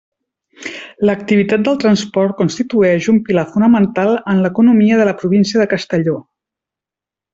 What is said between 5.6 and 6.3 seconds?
de Castelló.